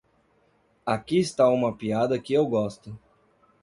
[0.83, 2.97] Aqui está uma piada que eu gosto.